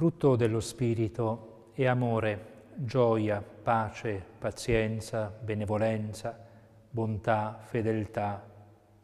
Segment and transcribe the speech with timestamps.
[0.00, 6.38] frutto dello Spirito è amore, gioia, pace, pazienza, benevolenza,
[6.88, 8.42] bontà, fedeltà,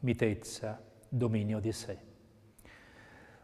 [0.01, 1.98] mitezza, dominio di sé.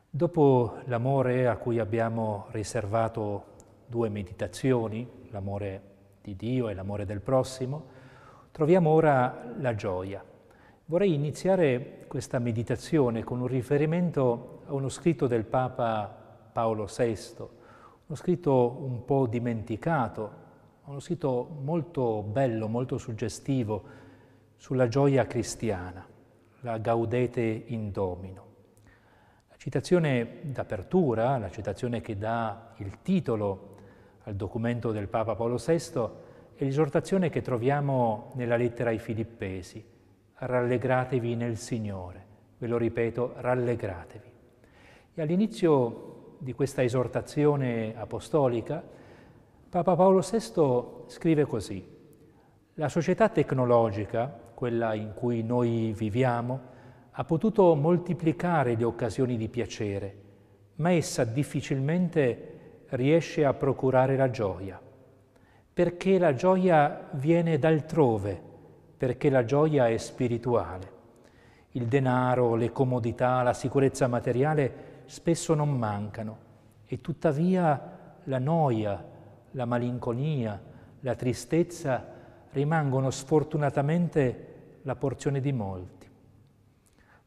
[0.09, 3.45] Dopo l'amore a cui abbiamo riservato
[3.85, 5.83] due meditazioni, l'amore
[6.23, 7.85] di Dio e l'amore del prossimo,
[8.51, 10.25] troviamo ora la gioia.
[10.87, 16.21] Vorrei iniziare questa meditazione con un riferimento a uno scritto del Papa
[16.53, 17.17] Paolo VI,
[18.07, 20.41] uno scritto un po' dimenticato,
[20.85, 23.83] uno scritto molto bello, molto suggestivo
[24.57, 26.07] sulla gioia cristiana,
[26.61, 28.47] la gaudete in domino.
[29.49, 33.77] La citazione d'apertura, la citazione che dà il titolo
[34.25, 36.09] al documento del Papa Paolo VI,
[36.55, 39.85] è l'esortazione che troviamo nella lettera ai Filippesi.
[40.35, 42.27] Rallegratevi nel Signore.
[42.59, 44.31] Ve lo ripeto, rallegratevi.
[45.15, 46.12] E all'inizio
[46.43, 48.83] di questa esortazione apostolica,
[49.69, 51.87] Papa Paolo VI scrive così,
[52.75, 56.61] la società tecnologica, quella in cui noi viviamo,
[57.13, 60.17] ha potuto moltiplicare le occasioni di piacere,
[60.77, 64.81] ma essa difficilmente riesce a procurare la gioia,
[65.73, 68.41] perché la gioia viene d'altrove,
[68.97, 70.91] perché la gioia è spirituale.
[71.73, 76.39] Il denaro, le comodità, la sicurezza materiale spesso non mancano
[76.87, 79.05] e tuttavia la noia,
[79.51, 80.59] la malinconia,
[81.01, 82.03] la tristezza
[82.53, 86.09] rimangono sfortunatamente la porzione di molti.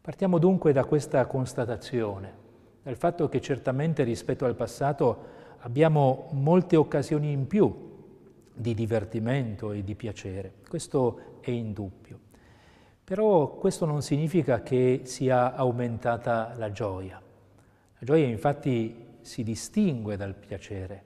[0.01, 2.33] Partiamo dunque da questa constatazione,
[2.81, 5.25] dal fatto che certamente rispetto al passato
[5.59, 7.93] abbiamo molte occasioni in più
[8.51, 12.19] di divertimento e di piacere, questo è indubbio.
[13.03, 17.21] Però questo non significa che sia aumentata la gioia.
[18.05, 21.05] La gioia infatti si distingue dal piacere.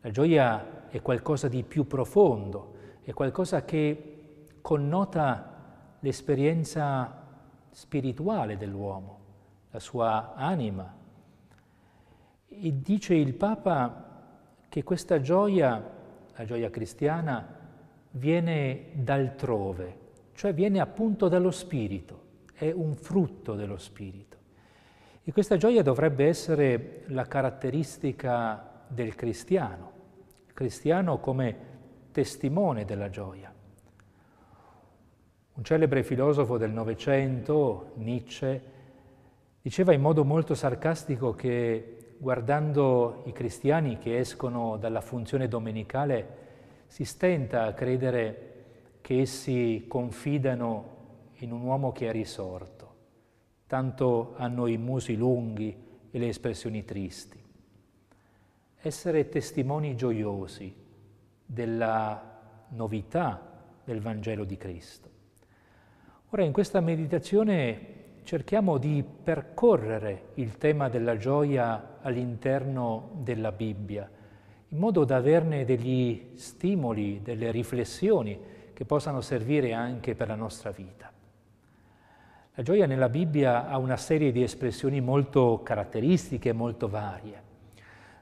[0.00, 7.26] La gioia è qualcosa di più profondo, è qualcosa che connota l'esperienza
[7.70, 9.18] spirituale dell'uomo,
[9.72, 10.90] la sua anima.
[12.46, 14.06] E dice il Papa
[14.70, 15.90] che questa gioia,
[16.34, 17.46] la gioia cristiana,
[18.12, 19.98] viene d'altrove,
[20.32, 22.22] cioè viene appunto dallo Spirito,
[22.54, 24.37] è un frutto dello Spirito.
[25.28, 29.92] E questa gioia dovrebbe essere la caratteristica del cristiano,
[30.46, 31.56] il cristiano come
[32.12, 33.52] testimone della gioia.
[35.52, 38.62] Un celebre filosofo del Novecento, Nietzsche,
[39.60, 46.36] diceva in modo molto sarcastico che guardando i cristiani che escono dalla funzione domenicale
[46.86, 48.52] si stenta a credere
[49.02, 50.96] che essi confidano
[51.40, 52.77] in un uomo che è risorto
[53.68, 55.76] tanto hanno i musi lunghi
[56.10, 57.38] e le espressioni tristi.
[58.80, 60.74] Essere testimoni gioiosi
[61.44, 62.40] della
[62.70, 65.08] novità del Vangelo di Cristo.
[66.30, 74.10] Ora in questa meditazione cerchiamo di percorrere il tema della gioia all'interno della Bibbia,
[74.68, 78.38] in modo da averne degli stimoli, delle riflessioni
[78.72, 81.12] che possano servire anche per la nostra vita.
[82.58, 87.40] La gioia nella Bibbia ha una serie di espressioni molto caratteristiche, molto varie.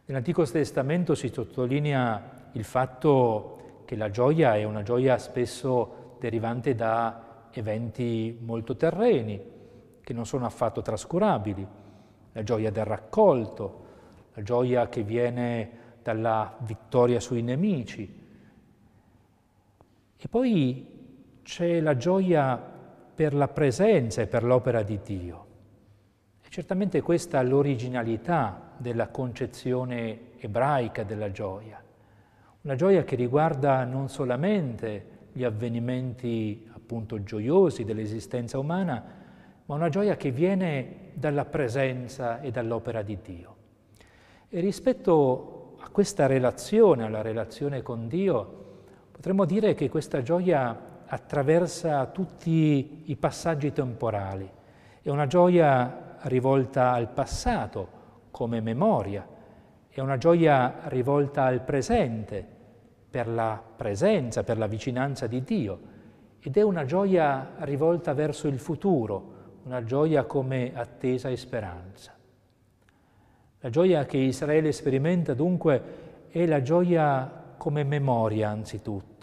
[0.04, 7.46] Nell'Antico Testamento si sottolinea il fatto che la gioia è una gioia spesso derivante da
[7.50, 9.40] eventi molto terreni,
[10.02, 11.66] che non sono affatto trascurabili.
[12.32, 13.84] La gioia del raccolto,
[14.34, 15.70] la gioia che viene
[16.02, 18.22] dalla vittoria sui nemici.
[20.18, 20.86] E poi
[21.42, 22.74] c'è la gioia
[23.16, 25.46] per la presenza e per l'opera di Dio.
[26.44, 31.82] E certamente questa è l'originalità della concezione ebraica della gioia,
[32.60, 39.02] una gioia che riguarda non solamente gli avvenimenti appunto gioiosi dell'esistenza umana,
[39.64, 43.56] ma una gioia che viene dalla presenza e dall'opera di Dio.
[44.50, 48.64] E rispetto a questa relazione, alla relazione con Dio,
[49.10, 54.50] potremmo dire che questa gioia attraversa tutti i passaggi temporali.
[55.02, 57.88] È una gioia rivolta al passato
[58.30, 59.26] come memoria,
[59.88, 62.44] è una gioia rivolta al presente
[63.08, 65.80] per la presenza, per la vicinanza di Dio
[66.40, 72.14] ed è una gioia rivolta verso il futuro, una gioia come attesa e speranza.
[73.60, 75.82] La gioia che Israele sperimenta dunque
[76.28, 79.15] è la gioia come memoria anzitutto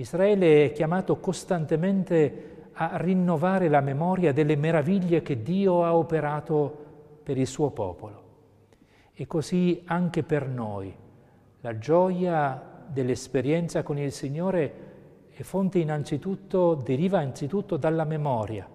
[0.00, 7.36] Israele è chiamato costantemente a rinnovare la memoria delle meraviglie che Dio ha operato per
[7.36, 8.22] il suo popolo.
[9.12, 10.94] E così anche per noi.
[11.60, 14.88] La gioia dell'esperienza con il Signore
[15.30, 18.66] è fonte innanzitutto, deriva innanzitutto dalla memoria,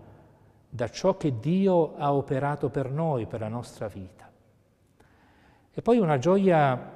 [0.70, 4.30] da ciò che Dio ha operato per noi, per la nostra vita.
[5.72, 6.92] E poi una gioia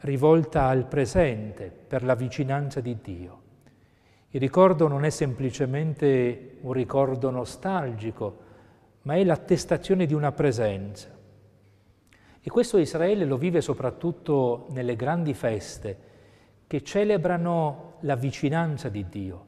[0.00, 3.41] rivolta al presente, per la vicinanza di Dio.
[4.34, 8.38] Il ricordo non è semplicemente un ricordo nostalgico,
[9.02, 11.10] ma è l'attestazione di una presenza.
[12.40, 15.98] E questo Israele lo vive soprattutto nelle grandi feste
[16.66, 19.46] che celebrano la vicinanza di Dio.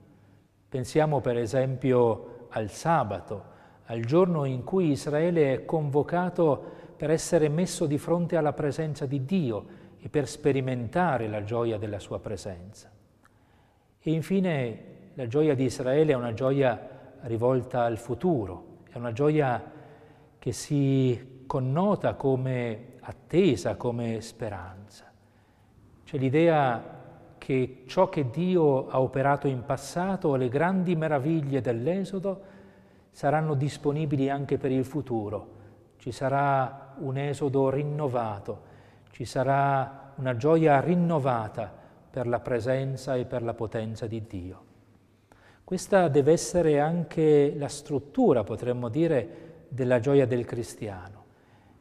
[0.68, 3.44] Pensiamo per esempio al sabato,
[3.86, 6.62] al giorno in cui Israele è convocato
[6.94, 9.64] per essere messo di fronte alla presenza di Dio
[9.98, 12.92] e per sperimentare la gioia della sua presenza.
[14.06, 14.78] E infine
[15.14, 16.78] la gioia di Israele è una gioia
[17.22, 19.62] rivolta al futuro, è una gioia
[20.38, 25.10] che si connota come attesa, come speranza.
[26.04, 26.82] C'è l'idea
[27.38, 32.42] che ciò che Dio ha operato in passato, le grandi meraviglie dell'Esodo,
[33.10, 35.48] saranno disponibili anche per il futuro.
[35.96, 38.60] Ci sarà un Esodo rinnovato,
[39.12, 41.83] ci sarà una gioia rinnovata
[42.14, 44.64] per la presenza e per la potenza di Dio.
[45.64, 51.24] Questa deve essere anche la struttura, potremmo dire, della gioia del cristiano,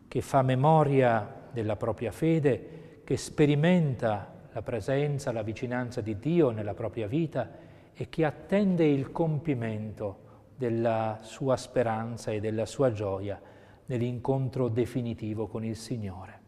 [0.08, 6.74] che fa memoria della propria fede, che sperimenta la presenza, la vicinanza di Dio nella
[6.74, 7.52] propria vita
[7.94, 10.18] e che attende il compimento
[10.56, 13.40] della sua speranza e della sua gioia
[13.86, 16.42] nell'incontro definitivo con il Signore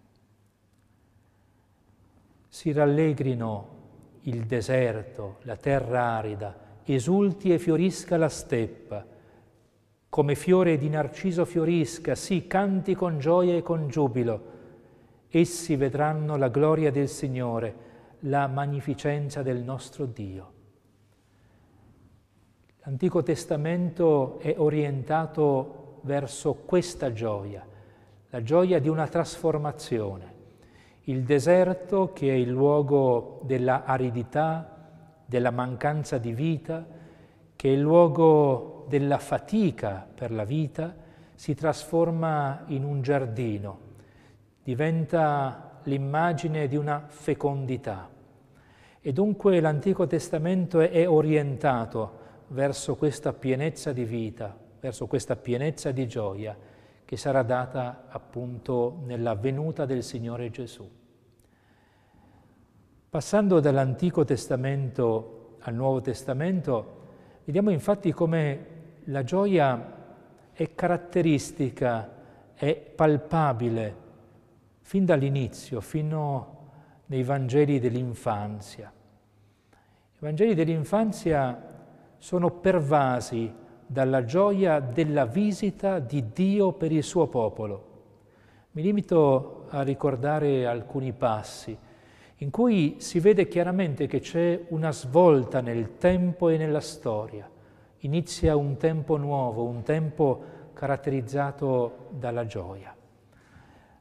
[2.56, 3.75] si rallegrino
[4.28, 9.06] il deserto, la terra arida, esulti e fiorisca la steppa,
[10.10, 14.54] come fiore di narciso fiorisca, sì, canti con gioia e con giubilo.
[15.30, 17.84] Essi vedranno la gloria del Signore,
[18.22, 20.54] la magnificenza del nostro Dio.
[22.84, 27.66] L'Antico Testamento è orientato verso questa gioia,
[28.30, 30.35] la gioia di una trasformazione
[31.08, 34.90] il deserto che è il luogo della aridità,
[35.26, 36.86] della mancanza di vita,
[37.56, 40.96] che è il luogo della fatica per la vita,
[41.36, 43.80] si trasforma in un giardino,
[44.64, 48.10] diventa l'immagine di una fecondità.
[49.00, 56.08] E dunque l'Antico Testamento è orientato verso questa pienezza di vita, verso questa pienezza di
[56.08, 56.58] gioia
[57.06, 60.90] che sarà data appunto nella venuta del Signore Gesù.
[63.10, 67.04] Passando dall'Antico Testamento al Nuovo Testamento,
[67.46, 68.66] vediamo infatti come
[69.06, 69.94] la gioia
[70.52, 72.10] è caratteristica,
[72.54, 74.04] è palpabile
[74.82, 76.54] fin dall'inizio, fino
[77.06, 78.92] nei Vangeli dell'infanzia.
[79.72, 81.74] I Vangeli dell'infanzia
[82.18, 83.54] sono pervasi
[83.86, 87.94] dalla gioia della visita di Dio per il suo popolo.
[88.72, 91.78] Mi limito a ricordare alcuni passi
[92.40, 97.50] in cui si vede chiaramente che c'è una svolta nel tempo e nella storia.
[98.00, 102.94] Inizia un tempo nuovo, un tempo caratterizzato dalla gioia.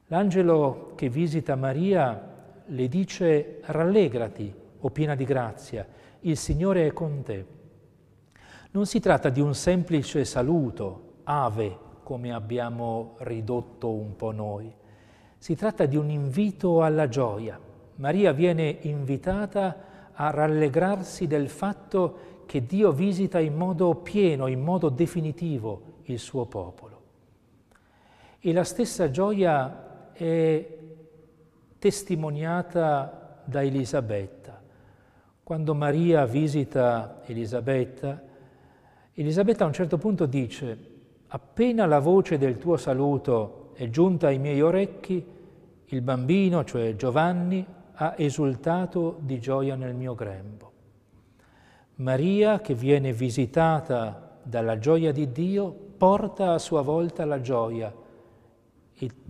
[0.07, 2.33] L'angelo che visita Maria
[2.65, 5.87] le dice rallegrati, o piena di grazia,
[6.21, 7.45] il Signore è con te.
[8.75, 14.69] Non si tratta di un semplice saluto, ave, come abbiamo ridotto un po' noi.
[15.37, 17.57] Si tratta di un invito alla gioia.
[17.95, 24.89] Maria viene invitata a rallegrarsi del fatto che Dio visita in modo pieno, in modo
[24.89, 27.01] definitivo il suo popolo.
[28.39, 30.77] E la stessa gioia è
[31.79, 34.61] testimoniata da Elisabetta.
[35.43, 38.24] Quando Maria visita Elisabetta,
[39.17, 40.77] Elisabetta a un certo punto dice,
[41.27, 45.25] appena la voce del tuo saluto è giunta ai miei orecchi,
[45.85, 50.71] il bambino, cioè Giovanni, ha esultato di gioia nel mio grembo.
[51.95, 57.93] Maria, che viene visitata dalla gioia di Dio, porta a sua volta la gioia.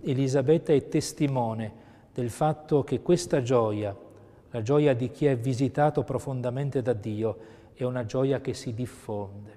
[0.02, 1.72] Elisabetta è testimone
[2.12, 3.96] del fatto che questa gioia,
[4.50, 7.36] la gioia di chi è visitato profondamente da Dio,
[7.72, 9.55] è una gioia che si diffonde.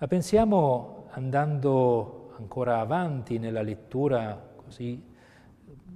[0.00, 4.98] Ma pensiamo, andando ancora avanti nella lettura, così,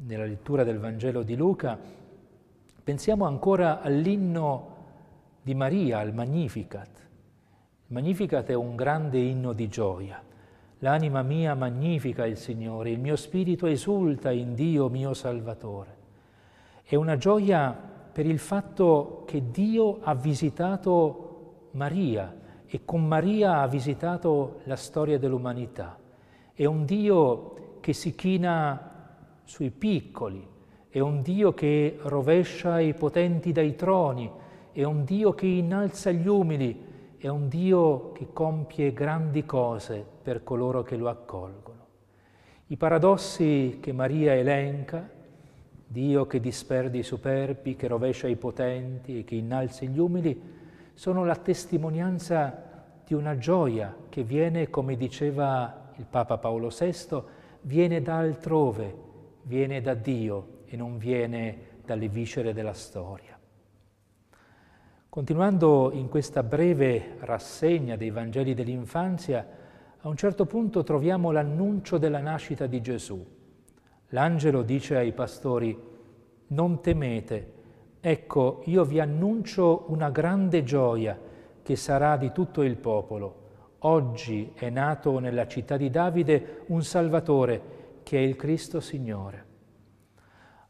[0.02, 1.78] nella lettura del Vangelo di Luca,
[2.84, 4.76] pensiamo ancora all'inno
[5.40, 6.98] di Maria, al Magnificat.
[7.86, 10.22] Il Magnificat è un grande inno di gioia.
[10.80, 15.96] L'anima mia magnifica il Signore, il mio spirito esulta in Dio mio Salvatore.
[16.82, 17.72] È una gioia
[18.12, 22.42] per il fatto che Dio ha visitato Maria
[22.74, 25.96] e con Maria ha visitato la storia dell'umanità.
[26.52, 29.12] È un Dio che si china
[29.44, 30.44] sui piccoli,
[30.88, 34.28] è un Dio che rovescia i potenti dai troni,
[34.72, 40.42] è un Dio che innalza gli umili, è un Dio che compie grandi cose per
[40.42, 41.86] coloro che lo accolgono.
[42.66, 45.08] I paradossi che Maria elenca,
[45.86, 50.62] Dio che disperdi i superbi, che rovescia i potenti e che innalza gli umili,
[50.94, 52.63] sono la testimonianza
[53.04, 57.22] di una gioia che viene, come diceva il Papa Paolo VI,
[57.62, 58.94] viene da altrove,
[59.42, 63.38] viene da Dio e non viene dalle viscere della storia.
[65.08, 69.46] Continuando in questa breve rassegna dei Vangeli dell'infanzia,
[70.00, 73.24] a un certo punto troviamo l'annuncio della nascita di Gesù.
[74.08, 75.78] L'angelo dice ai pastori,
[76.48, 77.52] non temete,
[78.00, 81.18] ecco io vi annuncio una grande gioia
[81.64, 83.42] che sarà di tutto il popolo.
[83.80, 89.46] Oggi è nato nella città di Davide un Salvatore che è il Cristo Signore.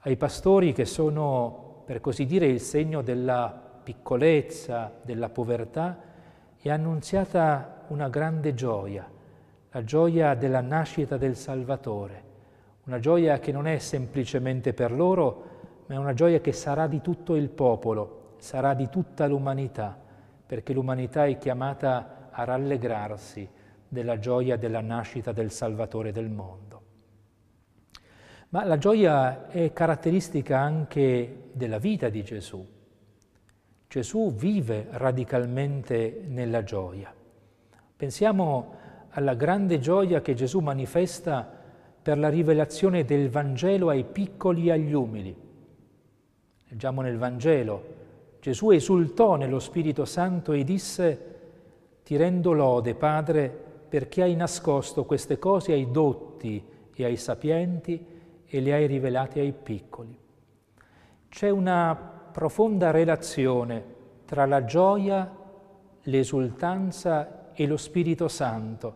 [0.02, 5.98] Ai pastori che sono, per così dire, il segno della piccolezza, della povertà,
[6.56, 9.10] è annunziata una grande gioia,
[9.72, 12.22] la gioia della nascita del Salvatore,
[12.84, 15.44] una gioia che non è semplicemente per loro,
[15.86, 20.02] ma è una gioia che sarà di tutto il popolo, sarà di tutta l'umanità,
[20.46, 23.48] perché l'umanità è chiamata a rallegrarsi
[23.88, 26.82] della gioia della nascita del Salvatore del mondo.
[28.50, 32.64] Ma la gioia è caratteristica anche della vita di Gesù.
[33.88, 37.12] Gesù vive radicalmente nella gioia.
[37.96, 38.74] Pensiamo
[39.10, 41.48] alla grande gioia che Gesù manifesta
[42.02, 45.34] per la rivelazione del Vangelo ai piccoli e agli umili.
[46.68, 47.84] Leggiamo nel Vangelo,
[48.44, 51.32] Gesù esultò nello Spirito Santo e disse,
[52.04, 56.62] ti rendo lode, Padre, perché hai nascosto queste cose ai dotti
[56.94, 58.06] e ai sapienti
[58.44, 60.14] e le hai rivelate ai piccoli.
[61.26, 63.82] C'è una profonda relazione
[64.26, 65.34] tra la gioia,
[66.02, 68.94] l'esultanza e lo Spirito Santo.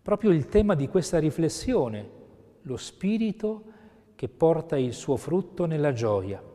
[0.00, 2.08] Proprio il tema di questa riflessione,
[2.62, 3.64] lo Spirito
[4.14, 6.52] che porta il suo frutto nella gioia.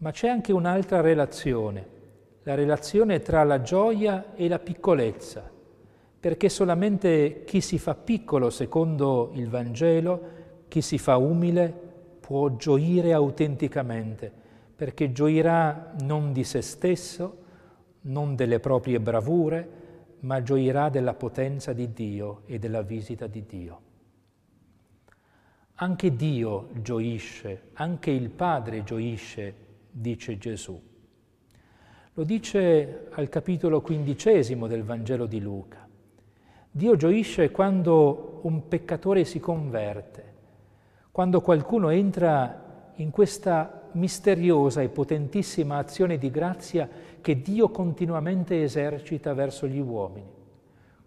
[0.00, 1.86] Ma c'è anche un'altra relazione,
[2.44, 5.50] la relazione tra la gioia e la piccolezza,
[6.20, 10.36] perché solamente chi si fa piccolo secondo il Vangelo,
[10.68, 11.86] chi si fa umile,
[12.20, 14.32] può gioire autenticamente,
[14.76, 17.42] perché gioirà non di se stesso,
[18.02, 19.68] non delle proprie bravure,
[20.20, 23.80] ma gioirà della potenza di Dio e della visita di Dio.
[25.74, 29.66] Anche Dio gioisce, anche il Padre gioisce,
[30.00, 30.80] dice Gesù.
[32.14, 35.86] Lo dice al capitolo quindicesimo del Vangelo di Luca.
[36.70, 40.34] Dio gioisce quando un peccatore si converte,
[41.10, 46.88] quando qualcuno entra in questa misteriosa e potentissima azione di grazia
[47.20, 50.36] che Dio continuamente esercita verso gli uomini.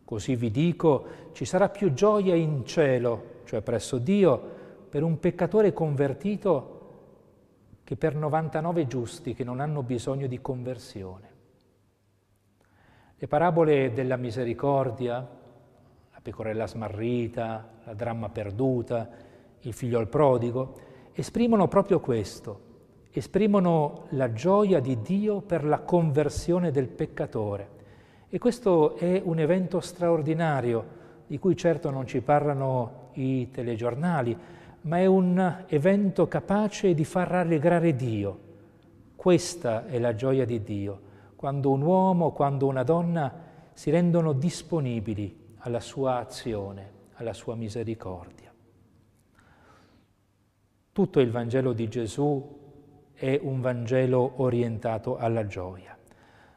[0.03, 5.71] Così vi dico, ci sarà più gioia in cielo, cioè presso Dio, per un peccatore
[5.71, 6.80] convertito
[7.83, 11.29] che per 99 giusti che non hanno bisogno di conversione.
[13.17, 19.09] Le parabole della misericordia, la pecorella smarrita, la dramma perduta,
[19.59, 20.73] il figlio al prodigo,
[21.13, 22.69] esprimono proprio questo,
[23.11, 27.79] esprimono la gioia di Dio per la conversione del peccatore.
[28.29, 34.38] E questo è un evento straordinario, di cui certo non ci parlano i telegiornali,
[34.81, 38.39] ma è un evento capace di far rallegrare Dio.
[39.15, 41.01] Questa è la gioia di Dio,
[41.35, 43.31] quando un uomo, quando una donna
[43.73, 48.51] si rendono disponibili alla sua azione, alla sua misericordia.
[50.91, 52.59] Tutto il Vangelo di Gesù
[53.13, 55.95] è un Vangelo orientato alla gioia.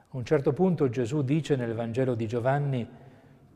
[0.09, 2.88] A un certo punto Gesù dice nel Vangelo di Giovanni,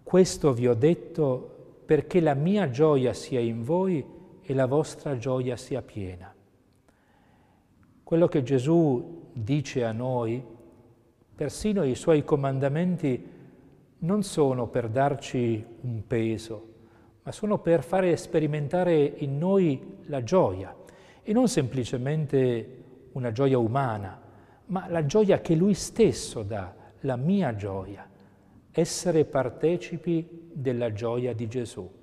[0.03, 4.05] questo vi ho detto perché la mia gioia sia in voi
[4.51, 6.35] e la vostra gioia sia piena.
[8.03, 10.43] Quello che Gesù dice a noi,
[11.35, 13.31] persino i suoi comandamenti,
[13.99, 16.69] non sono per darci un peso,
[17.25, 20.75] ma sono per fare sperimentare in noi la gioia
[21.23, 24.19] e non semplicemente una gioia umana,
[24.65, 28.09] ma la gioia che Lui stesso dà, la mia gioia.
[28.71, 31.98] essere partecipi della gioia di Gesù.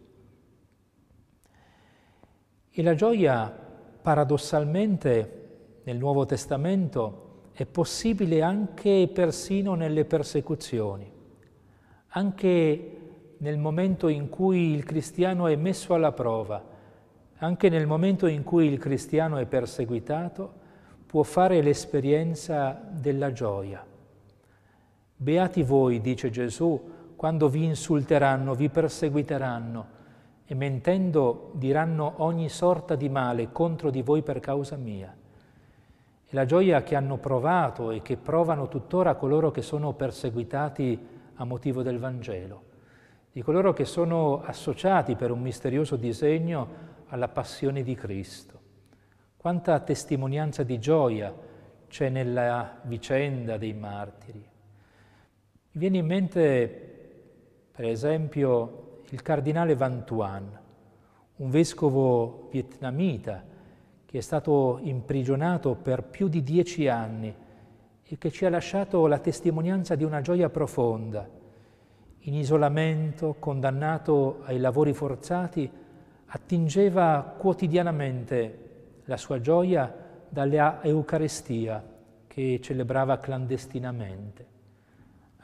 [2.78, 3.50] E la gioia,
[4.02, 11.10] paradossalmente, nel Nuovo Testamento è possibile anche e persino nelle persecuzioni,
[12.08, 12.98] anche
[13.38, 16.62] nel momento in cui il cristiano è messo alla prova,
[17.38, 20.54] anche nel momento in cui il cristiano è perseguitato,
[21.06, 23.86] può fare l'esperienza della gioia.
[25.16, 29.95] Beati voi, dice Gesù, quando vi insulteranno, vi perseguiteranno
[30.48, 35.16] e mentendo diranno ogni sorta di male contro di voi per causa mia.
[36.28, 41.44] E la gioia che hanno provato e che provano tuttora coloro che sono perseguitati a
[41.46, 42.64] motivo del Vangelo,
[43.32, 48.60] di coloro che sono associati per un misterioso disegno alla passione di Cristo.
[49.38, 51.34] Quanta testimonianza di gioia
[51.88, 54.40] c'è nella vicenda dei martiri.
[54.40, 56.92] Mi viene in mente,
[57.72, 60.60] per esempio, il cardinale Van Tuan,
[61.38, 63.44] un vescovo vietnamita
[64.06, 67.34] che è stato imprigionato per più di dieci anni
[68.04, 71.28] e che ci ha lasciato la testimonianza di una gioia profonda.
[72.20, 75.70] In isolamento, condannato ai lavori forzati,
[76.28, 78.60] attingeva quotidianamente
[79.06, 79.94] la sua gioia
[80.30, 81.84] dalla Eucaristia
[82.28, 84.55] che celebrava clandestinamente.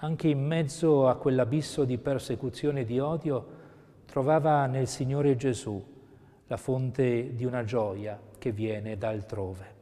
[0.03, 3.46] Anche in mezzo a quell'abisso di persecuzione e di odio,
[4.05, 5.79] trovava nel Signore Gesù
[6.48, 9.75] la fonte di una gioia che viene da altrove.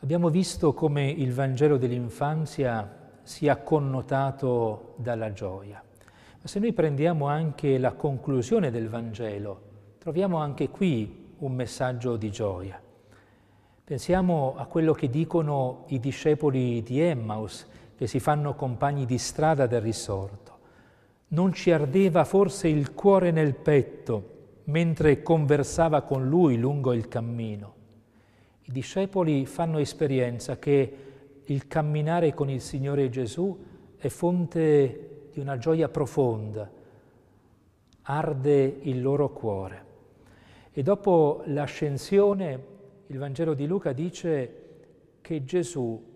[0.00, 5.84] Abbiamo visto come il Vangelo dell'infanzia sia connotato dalla gioia,
[6.40, 9.60] ma se noi prendiamo anche la conclusione del Vangelo,
[9.98, 12.80] troviamo anche qui un messaggio di gioia.
[13.86, 19.68] Pensiamo a quello che dicono i discepoli di Emmaus, che si fanno compagni di strada
[19.68, 20.58] del risorto.
[21.28, 24.30] Non ci ardeva forse il cuore nel petto
[24.64, 27.74] mentre conversava con lui lungo il cammino.
[28.62, 30.96] I discepoli fanno esperienza che
[31.44, 33.56] il camminare con il Signore Gesù
[33.98, 36.68] è fonte di una gioia profonda,
[38.02, 39.84] arde il loro cuore.
[40.72, 42.74] E dopo l'ascensione
[43.08, 44.64] il Vangelo di Luca dice
[45.20, 46.14] che Gesù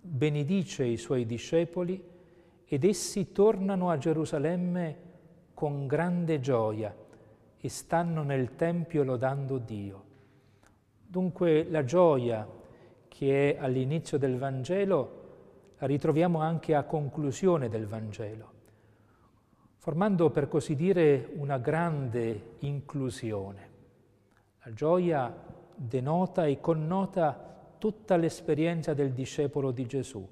[0.00, 2.02] benedice i suoi discepoli
[2.64, 4.96] ed essi tornano a Gerusalemme
[5.54, 6.94] con grande gioia
[7.58, 10.04] e stanno nel Tempio lodando Dio.
[11.06, 12.48] Dunque la gioia
[13.08, 15.20] che è all'inizio del Vangelo
[15.78, 18.50] la ritroviamo anche a conclusione del Vangelo,
[19.76, 23.71] formando per così dire una grande inclusione.
[24.64, 25.34] La gioia
[25.74, 30.24] denota e connota tutta l'esperienza del discepolo di Gesù,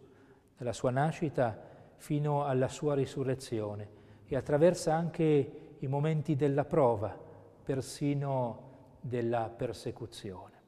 [0.56, 1.60] dalla sua nascita
[1.96, 3.88] fino alla sua risurrezione
[4.26, 7.18] e attraversa anche i momenti della prova,
[7.64, 8.68] persino
[9.00, 10.58] della persecuzione.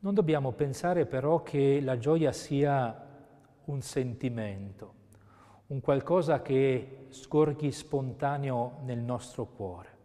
[0.00, 3.06] Non dobbiamo pensare però che la gioia sia
[3.64, 4.94] un sentimento,
[5.68, 9.97] un qualcosa che scorghi spontaneo nel nostro cuore.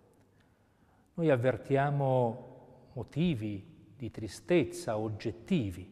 [1.15, 3.63] Noi avvertiamo motivi
[3.95, 5.88] di tristezza oggettivi.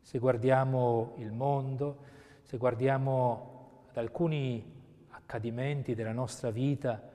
[0.00, 1.98] Se guardiamo il mondo,
[2.40, 4.64] se guardiamo ad alcuni
[5.10, 7.10] accadimenti della nostra vita,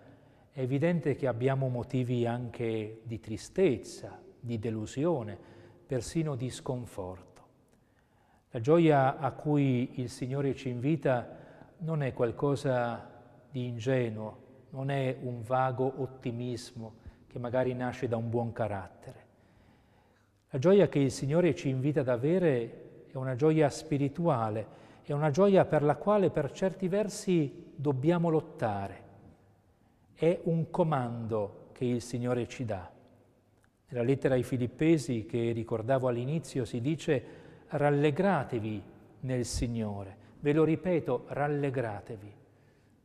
[0.52, 5.36] è evidente che abbiamo motivi anche di tristezza, di delusione,
[5.88, 7.48] persino di sconforto.
[8.52, 11.36] La gioia a cui il Signore ci invita
[11.80, 13.10] non è qualcosa
[13.50, 16.99] di ingenuo, non è un vago ottimismo
[17.30, 19.28] che magari nasce da un buon carattere.
[20.50, 25.30] La gioia che il Signore ci invita ad avere è una gioia spirituale, è una
[25.30, 29.04] gioia per la quale per certi versi dobbiamo lottare.
[30.16, 32.92] È un comando che il Signore ci dà.
[33.90, 37.24] Nella lettera ai Filippesi che ricordavo all'inizio si dice
[37.68, 38.84] rallegratevi
[39.22, 40.18] nel Signore.
[40.40, 42.34] Ve lo ripeto, rallegratevi.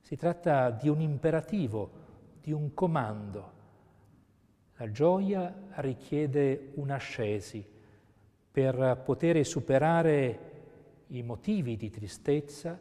[0.00, 1.90] Si tratta di un imperativo,
[2.40, 3.52] di un comando.
[4.76, 7.64] La gioia richiede un'ascesi
[8.50, 10.38] per poter superare
[11.08, 12.78] i motivi di tristezza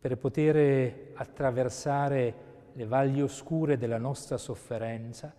[0.00, 5.34] per poter attraversare le valli oscure della nostra sofferenza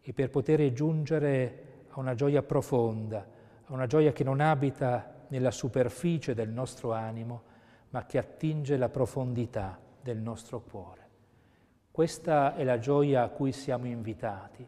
[0.00, 3.26] e per poter giungere a una gioia profonda,
[3.64, 7.42] a una gioia che non abita nella superficie del nostro animo,
[7.90, 11.02] ma che attinge la profondità del nostro cuore.
[11.90, 14.64] Questa è la gioia a cui siamo invitati,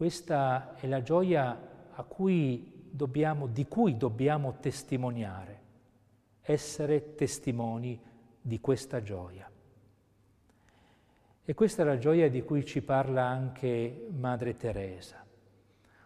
[0.00, 1.68] questa è la gioia
[2.08, 5.60] cui dobbiamo, di cui dobbiamo testimoniare,
[6.40, 8.00] essere testimoni
[8.40, 9.46] di questa gioia.
[11.44, 15.22] E questa è la gioia di cui ci parla anche Madre Teresa.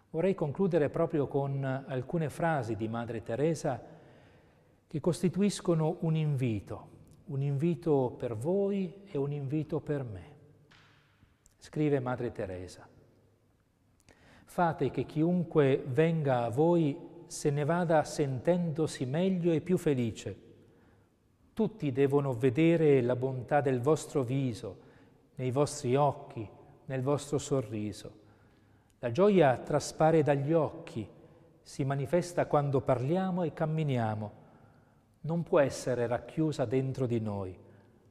[0.09, 3.81] Vorrei concludere proprio con alcune frasi di Madre Teresa
[4.87, 6.89] che costituiscono un invito,
[7.27, 10.33] un invito per voi e un invito per me.
[11.55, 12.89] Scrive Madre Teresa,
[14.55, 20.33] fate che chiunque venga a voi se ne vada sentendosi meglio e più felice.
[21.53, 24.77] Tutti devono vedere la bontà del vostro viso,
[25.35, 26.49] nei vostri occhi,
[26.85, 28.19] nel vostro sorriso.
[28.99, 31.05] La gioia traspare dagli occhi,
[31.61, 34.31] si manifesta quando parliamo e camminiamo.
[35.19, 37.59] Non può essere racchiusa dentro di noi.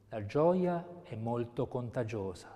[0.09, 2.55] La gioia è molto contagiosa.